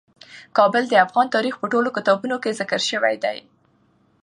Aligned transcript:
کابل 0.57 0.83
د 0.89 0.93
افغان 1.05 1.27
تاریخ 1.35 1.55
په 1.59 1.65
ټولو 1.73 1.89
کتابونو 1.97 2.35
کې 2.43 2.57
ذکر 2.59 2.79
شوی 2.89 3.15
دی. 3.23 3.37